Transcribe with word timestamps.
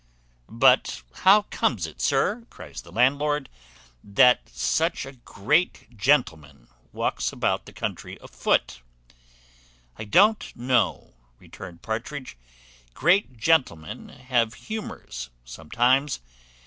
"But 0.49 1.03
how 1.13 1.43
comes 1.51 1.85
it, 1.85 2.01
sir," 2.01 2.47
cries 2.49 2.81
the 2.81 2.91
landlord, 2.91 3.49
"that 4.03 4.49
such 4.49 5.05
a 5.05 5.11
great 5.11 5.95
gentleman 5.95 6.69
walks 6.91 7.31
about 7.31 7.67
the 7.67 7.71
country 7.71 8.17
afoot?" 8.19 8.81
"I 9.99 10.05
don't 10.05 10.55
know," 10.55 11.13
returned 11.37 11.83
Partridge; 11.83 12.35
"great 12.95 13.37
gentlemen 13.37 14.09
have 14.09 14.55
humours 14.55 15.29
sometimes. 15.45 16.19